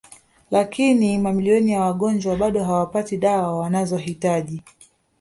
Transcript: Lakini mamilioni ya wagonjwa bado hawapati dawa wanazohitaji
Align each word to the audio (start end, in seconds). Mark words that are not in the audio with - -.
Lakini 0.51 1.17
mamilioni 1.17 1.71
ya 1.71 1.81
wagonjwa 1.81 2.35
bado 2.35 2.63
hawapati 2.63 3.17
dawa 3.17 3.59
wanazohitaji 3.59 4.61